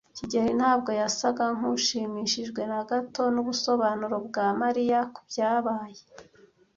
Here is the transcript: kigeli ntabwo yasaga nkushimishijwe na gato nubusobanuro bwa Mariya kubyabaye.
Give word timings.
kigeli 0.17 0.51
ntabwo 0.59 0.89
yasaga 1.01 1.43
nkushimishijwe 1.57 2.61
na 2.71 2.79
gato 2.89 3.23
nubusobanuro 3.33 4.15
bwa 4.27 4.47
Mariya 4.61 4.99
kubyabaye. 5.13 6.01